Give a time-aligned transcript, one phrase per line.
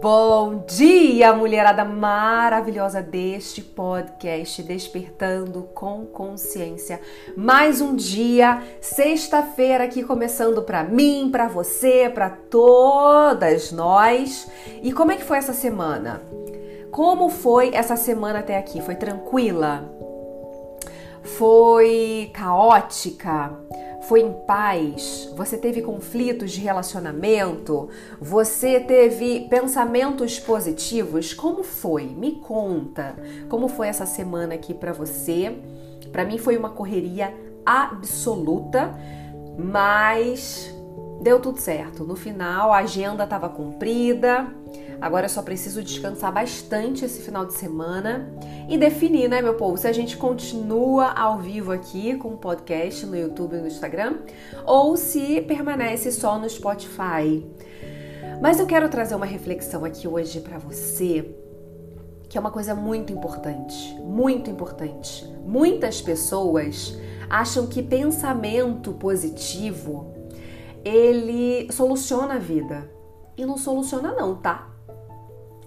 [0.00, 6.98] Bom dia, mulherada maravilhosa deste podcast Despertando com Consciência.
[7.36, 14.50] Mais um dia, sexta-feira aqui começando para mim, para você, para todas nós.
[14.82, 16.22] E como é que foi essa semana?
[16.90, 18.80] Como foi essa semana até aqui?
[18.80, 19.84] Foi tranquila?
[21.22, 23.52] Foi caótica?
[24.02, 27.88] Foi em paz, você teve conflitos de relacionamento,
[28.20, 32.04] você teve pensamentos positivos, como foi?
[32.04, 33.14] Me conta.
[33.48, 35.54] Como foi essa semana aqui para você?
[36.10, 37.32] Para mim foi uma correria
[37.64, 38.94] absoluta,
[39.58, 40.74] mas
[41.20, 42.04] deu tudo certo.
[42.04, 44.46] No final a agenda estava cumprida.
[45.00, 48.30] Agora eu só preciso descansar bastante esse final de semana
[48.68, 53.06] e definir, né, meu povo, se a gente continua ao vivo aqui com o podcast
[53.06, 54.18] no YouTube e no Instagram
[54.66, 57.46] ou se permanece só no Spotify.
[58.42, 61.34] Mas eu quero trazer uma reflexão aqui hoje para você,
[62.28, 65.26] que é uma coisa muito importante, muito importante.
[65.44, 66.94] Muitas pessoas
[67.28, 70.14] acham que pensamento positivo
[70.84, 72.90] ele soluciona a vida.
[73.36, 74.69] E não soluciona não, tá?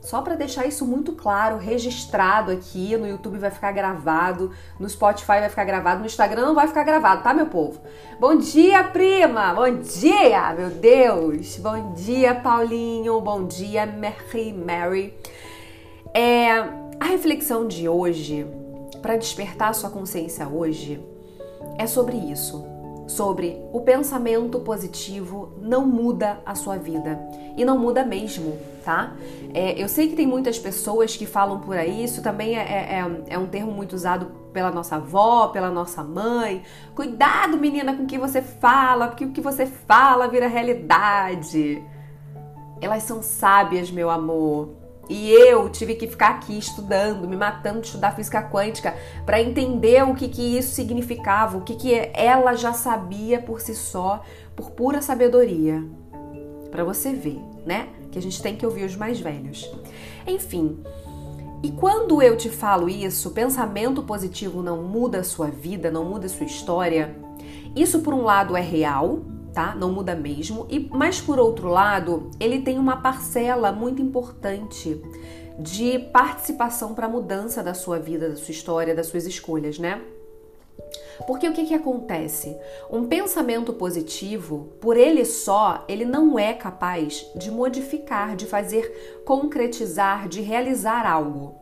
[0.04, 5.40] Só para deixar isso muito claro, registrado aqui, no YouTube vai ficar gravado, no Spotify
[5.40, 7.80] vai ficar gravado, no Instagram não vai ficar gravado, tá, meu povo?
[8.20, 9.54] Bom dia, prima!
[9.54, 11.56] Bom dia, meu Deus!
[11.56, 13.22] Bom dia, Paulinho!
[13.22, 15.14] Bom dia, Mary Mary!
[16.14, 16.50] É,
[17.00, 18.46] a reflexão de hoje,
[19.02, 21.02] para despertar sua consciência hoje,
[21.80, 22.73] é sobre isso
[23.16, 27.20] sobre o pensamento positivo não muda a sua vida
[27.56, 29.14] e não muda mesmo, tá?
[29.54, 33.00] É, eu sei que tem muitas pessoas que falam por aí, isso também é, é,
[33.00, 36.64] é, é um termo muito usado pela nossa avó, pela nossa mãe.
[36.96, 41.84] Cuidado, menina, com o que você fala, porque o que você fala vira realidade.
[42.82, 44.83] Elas são sábias, meu amor.
[45.10, 50.04] E eu tive que ficar aqui estudando, me matando de estudar física quântica para entender
[50.04, 54.22] o que, que isso significava, o que, que ela já sabia por si só,
[54.56, 55.84] por pura sabedoria.
[56.72, 57.90] Para você ver, né?
[58.12, 59.70] Que a gente tem que ouvir os mais velhos.
[60.26, 60.80] Enfim,
[61.62, 66.26] e quando eu te falo isso, pensamento positivo não muda a sua vida, não muda
[66.26, 67.16] a sua história,
[67.76, 69.20] isso por um lado é real,
[69.54, 69.76] tá?
[69.76, 70.66] Não muda mesmo.
[70.70, 75.02] E mas por outro lado, ele tem uma parcela muito importante
[75.60, 80.02] de participação para a mudança da sua vida, da sua história, das suas escolhas, né?
[81.28, 82.58] Porque o que, que acontece?
[82.90, 90.28] Um pensamento positivo, por ele só, ele não é capaz de modificar, de fazer concretizar,
[90.28, 91.56] de realizar algo.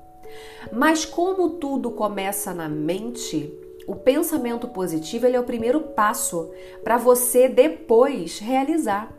[0.72, 3.53] Mas como tudo começa na mente,
[3.88, 6.52] o pensamento positivo ele é o primeiro passo
[6.84, 9.12] para você depois realizar.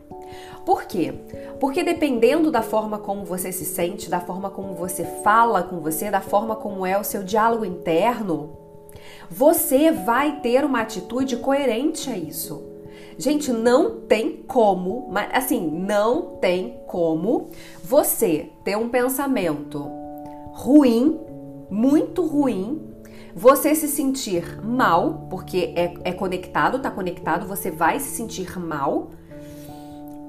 [0.64, 1.12] Por quê?
[1.58, 6.10] Porque dependendo da forma como você se sente, da forma como você fala com você,
[6.10, 8.56] da forma como é o seu diálogo interno,
[9.28, 12.70] você vai ter uma atitude coerente a isso.
[13.18, 17.48] Gente, não tem como, mas assim, não tem como
[17.82, 19.90] você ter um pensamento
[20.52, 21.20] ruim,
[21.70, 22.91] muito ruim,
[23.34, 29.10] você se sentir mal, porque é, é conectado, tá conectado, você vai se sentir mal.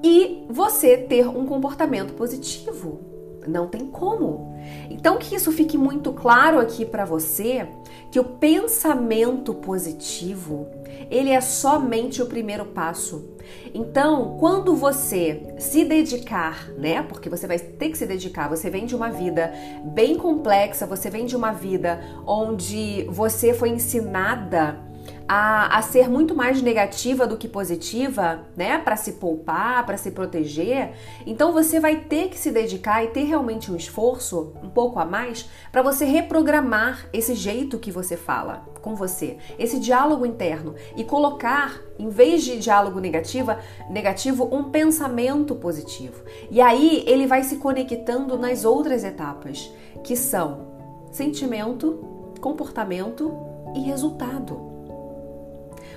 [0.02, 3.00] E você ter um comportamento positivo.
[3.46, 4.54] Não tem como.
[4.90, 7.66] Então que isso fique muito claro aqui para você
[8.10, 10.66] que o pensamento positivo,
[11.10, 13.34] ele é somente o primeiro passo.
[13.74, 17.02] Então, quando você se dedicar, né?
[17.02, 19.52] Porque você vai ter que se dedicar, você vem de uma vida
[19.84, 24.93] bem complexa, você vem de uma vida onde você foi ensinada
[25.26, 28.78] a, a ser muito mais negativa do que positiva, né?
[28.78, 30.92] Para se poupar, para se proteger.
[31.26, 35.04] Então você vai ter que se dedicar e ter realmente um esforço, um pouco a
[35.04, 41.02] mais, para você reprogramar esse jeito que você fala com você, esse diálogo interno e
[41.02, 43.58] colocar, em vez de diálogo negativa,
[43.88, 46.22] negativo, um pensamento positivo.
[46.50, 49.72] E aí ele vai se conectando nas outras etapas,
[50.02, 50.74] que são
[51.10, 53.34] sentimento, comportamento
[53.74, 54.73] e resultado.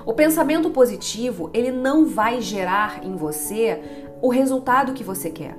[0.08, 5.58] O pensamento positivo, ele não vai gerar em você o resultado que você quer.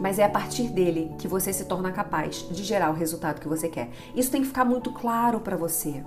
[0.00, 3.46] Mas é a partir dele que você se torna capaz de gerar o resultado que
[3.46, 3.90] você quer.
[4.14, 6.02] Isso tem que ficar muito claro para você.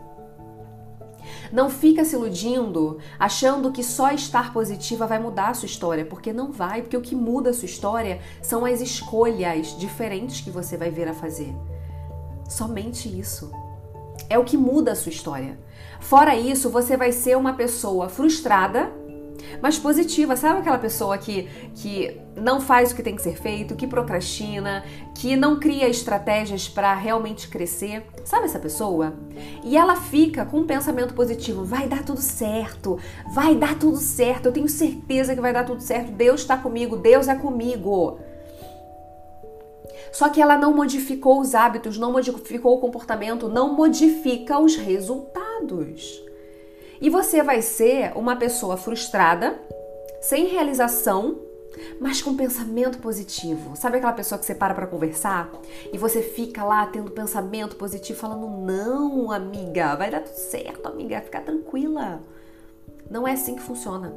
[1.51, 6.33] Não fica se iludindo achando que só estar positiva vai mudar a sua história, porque
[6.33, 10.75] não vai, porque o que muda a sua história são as escolhas diferentes que você
[10.75, 11.55] vai vir a fazer.
[12.49, 13.51] Somente isso.
[14.29, 15.57] É o que muda a sua história.
[15.99, 18.91] Fora isso, você vai ser uma pessoa frustrada,
[19.61, 20.35] mas positiva.
[20.35, 24.83] Sabe aquela pessoa que, que não faz o que tem que ser feito, que procrastina,
[25.15, 28.05] que não cria estratégias para realmente crescer?
[28.25, 29.13] Sabe essa pessoa?
[29.63, 32.99] E ela fica com um pensamento positivo: vai dar tudo certo,
[33.33, 36.97] vai dar tudo certo, eu tenho certeza que vai dar tudo certo, Deus está comigo,
[36.97, 38.19] Deus é comigo.
[40.13, 46.23] Só que ela não modificou os hábitos, não modificou o comportamento, não modifica os resultados.
[47.01, 49.59] E você vai ser uma pessoa frustrada,
[50.21, 51.39] sem realização,
[51.99, 53.75] mas com pensamento positivo.
[53.75, 55.51] Sabe aquela pessoa que você para para conversar
[55.91, 61.21] e você fica lá tendo pensamento positivo, falando: Não, amiga, vai dar tudo certo, amiga,
[61.21, 62.21] fica tranquila.
[63.09, 64.13] Não é assim que funciona.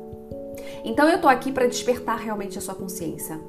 [0.84, 3.40] Então eu tô aqui para despertar realmente a sua consciência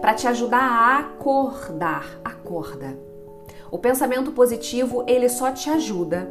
[0.00, 2.20] para te ajudar a acordar.
[2.24, 2.96] Acorda.
[3.70, 6.30] O pensamento positivo, ele só te ajuda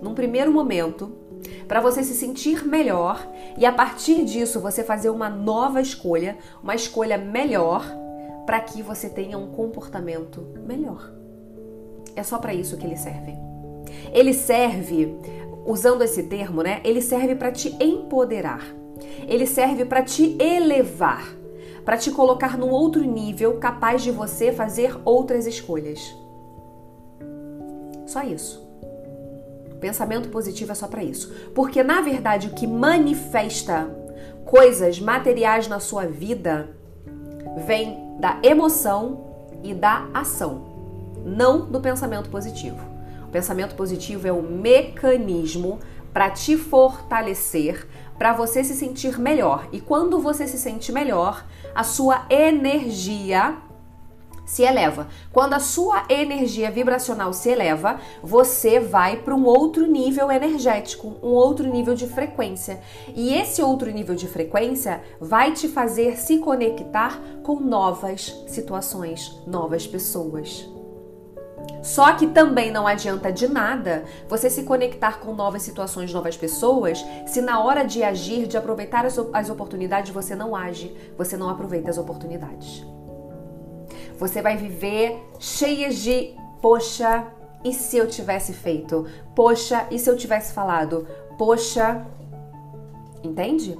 [0.00, 1.12] num primeiro momento
[1.68, 3.24] para você se sentir melhor
[3.56, 7.84] e a partir disso você fazer uma nova escolha, uma escolha melhor
[8.44, 11.12] para que você tenha um comportamento melhor.
[12.16, 13.32] É só para isso que ele serve.
[14.12, 15.16] Ele serve,
[15.64, 16.80] usando esse termo, né?
[16.84, 18.64] Ele serve para te empoderar.
[19.26, 21.41] Ele serve para te elevar
[21.84, 26.14] para te colocar num outro nível capaz de você fazer outras escolhas.
[28.06, 28.62] Só isso.
[29.80, 31.34] Pensamento positivo é só para isso.
[31.54, 33.90] Porque na verdade o que manifesta
[34.44, 36.70] coisas materiais na sua vida
[37.66, 39.32] vem da emoção
[39.62, 40.62] e da ação,
[41.24, 42.78] não do pensamento positivo.
[43.26, 45.80] O pensamento positivo é o mecanismo
[46.12, 47.88] para te fortalecer,
[48.22, 49.66] para você se sentir melhor.
[49.72, 53.56] E quando você se sente melhor, a sua energia
[54.46, 55.08] se eleva.
[55.32, 61.30] Quando a sua energia vibracional se eleva, você vai para um outro nível energético, um
[61.30, 62.80] outro nível de frequência.
[63.12, 69.84] E esse outro nível de frequência vai te fazer se conectar com novas situações, novas
[69.84, 70.70] pessoas.
[71.82, 77.04] Só que também não adianta de nada você se conectar com novas situações, novas pessoas,
[77.26, 81.90] se na hora de agir, de aproveitar as, oportunidades, você não age, você não aproveita
[81.90, 82.86] as oportunidades.
[84.16, 87.26] Você vai viver cheias de, poxa,
[87.64, 89.04] e se eu tivesse feito?
[89.34, 91.06] Poxa, e se eu tivesse falado?
[91.36, 92.06] Poxa,
[93.24, 93.76] entende?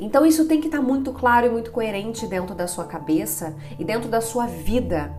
[0.00, 3.54] Então isso tem que estar tá muito claro e muito coerente dentro da sua cabeça
[3.78, 5.14] e dentro da sua vida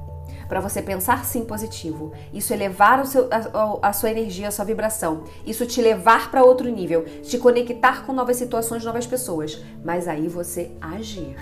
[0.47, 2.11] para você pensar sim positivo.
[2.33, 5.23] Isso elevar o seu, a, a sua energia, a sua vibração.
[5.45, 9.61] Isso te levar para outro nível, te conectar com novas situações, novas pessoas.
[9.83, 11.37] Mas aí você agir.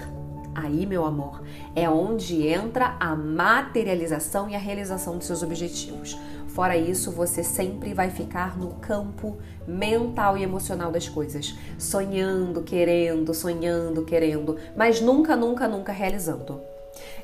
[0.55, 1.43] Aí, meu amor,
[1.75, 6.17] é onde entra a materialização e a realização dos seus objetivos.
[6.47, 9.37] Fora isso, você sempre vai ficar no campo
[9.67, 16.61] mental e emocional das coisas, sonhando, querendo, sonhando, querendo, mas nunca, nunca, nunca realizando.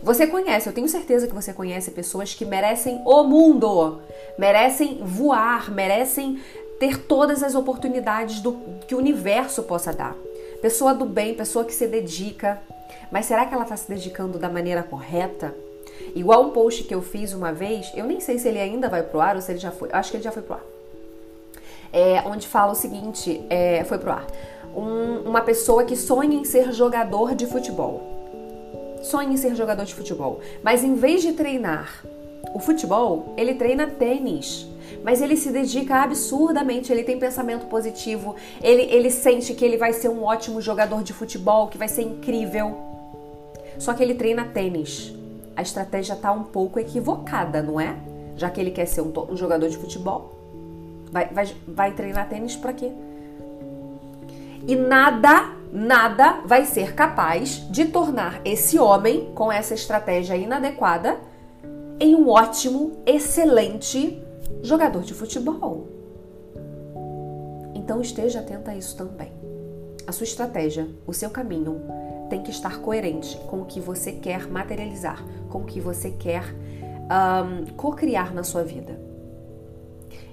[0.04, 4.02] Você conhece, eu tenho certeza que você conhece pessoas que merecem o mundo,
[4.38, 6.42] merecem voar, merecem
[6.80, 8.54] ter todas as oportunidades do
[8.88, 10.16] que o universo possa dar.
[10.60, 12.60] Pessoa do bem, pessoa que se dedica.
[13.12, 15.54] Mas será que ela está se dedicando da maneira correta?
[16.16, 19.04] Igual um post que eu fiz uma vez, eu nem sei se ele ainda vai
[19.04, 19.90] pro ar ou se ele já foi.
[19.92, 20.64] Acho que ele já foi pro ar.
[21.94, 24.26] É, onde fala o seguinte: é, foi pro ar.
[24.76, 28.11] Um, uma pessoa que sonha em ser jogador de futebol
[29.01, 32.03] sonha em ser jogador de futebol, mas em vez de treinar
[32.53, 34.67] o futebol, ele treina tênis.
[35.03, 39.93] Mas ele se dedica absurdamente, ele tem pensamento positivo, ele, ele sente que ele vai
[39.93, 42.77] ser um ótimo jogador de futebol, que vai ser incrível.
[43.79, 45.13] Só que ele treina tênis.
[45.55, 47.96] A estratégia está um pouco equivocada, não é?
[48.36, 50.34] Já que ele quer ser um, um jogador de futebol.
[51.12, 52.91] Vai, vai, vai treinar tênis para quê?
[54.67, 61.18] E nada nada vai ser capaz de tornar esse homem, com essa estratégia inadequada,
[62.00, 64.22] em um ótimo, excelente
[64.62, 65.88] jogador de futebol.
[67.74, 69.32] Então esteja atenta a isso também.
[70.06, 71.82] A sua estratégia, o seu caminho
[72.30, 76.44] tem que estar coerente com o que você quer materializar, com o que você quer
[76.54, 79.00] um, co-criar na sua vida.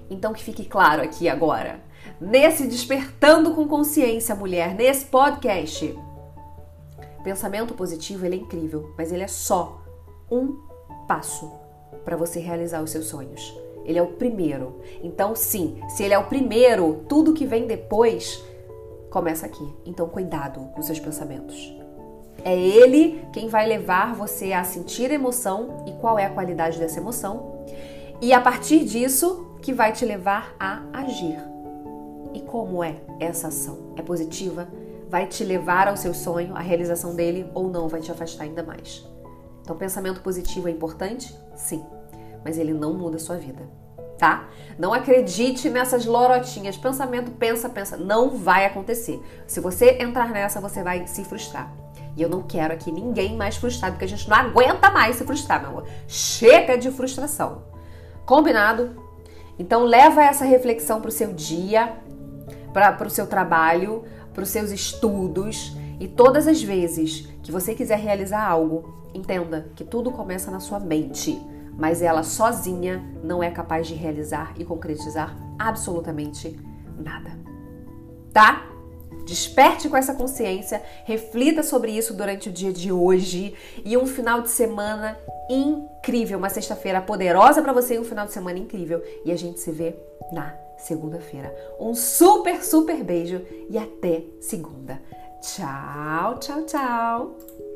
[0.09, 1.79] Então que fique claro aqui agora
[2.19, 5.97] nesse Despertando com Consciência, mulher, nesse podcast.
[7.23, 9.81] Pensamento positivo, ele é incrível, mas ele é só
[10.31, 10.57] um
[11.07, 11.51] passo
[12.05, 13.55] para você realizar os seus sonhos.
[13.85, 14.81] Ele é o primeiro.
[15.03, 18.43] Então, sim, se ele é o primeiro, tudo que vem depois
[19.09, 19.67] começa aqui.
[19.85, 21.75] Então, cuidado com seus pensamentos.
[22.43, 26.99] É ele quem vai levar você a sentir emoção e qual é a qualidade dessa
[26.99, 27.65] emoção.
[28.21, 31.37] E a partir disso, que vai te levar a agir.
[32.33, 33.93] E como é essa ação?
[33.95, 34.67] É positiva?
[35.09, 38.61] vai te levar ao seu sonho, à realização dele, ou não vai te afastar ainda
[38.63, 39.05] mais.
[39.61, 41.35] Então, pensamento positivo é importante?
[41.55, 41.83] Sim,
[42.45, 43.67] mas ele não muda a sua vida,
[44.17, 44.47] tá?
[44.77, 46.77] Não acredite nessas lorotinhas.
[46.77, 47.97] Pensamento, pensa, pensa.
[47.97, 49.19] Não vai acontecer.
[49.47, 51.73] Se você entrar nessa, você vai se frustrar.
[52.15, 55.25] E eu não quero aqui ninguém mais frustrado, porque a gente não aguenta mais se
[55.25, 55.87] frustrar, meu amor.
[56.07, 57.63] Chega de frustração.
[58.25, 59.09] Combinado?
[59.57, 61.97] Então leva essa reflexão para o seu dia,
[62.73, 67.99] para o seu trabalho, para os seus estudos e todas as vezes que você quiser
[67.99, 71.41] realizar algo, entenda que tudo começa na sua mente,
[71.77, 76.57] mas ela sozinha não é capaz de realizar e concretizar absolutamente
[76.97, 77.37] nada.
[78.31, 78.65] Tá?
[79.25, 84.41] Desperte com essa consciência, reflita sobre isso durante o dia de hoje e um final
[84.41, 85.17] de semana
[85.49, 89.03] incrível, uma sexta-feira poderosa para você e um final de semana incrível.
[89.25, 89.95] E a gente se vê
[90.31, 91.53] na segunda-feira.
[91.79, 95.01] Um super, super beijo e até segunda.
[95.41, 97.68] Tchau, tchau, tchau.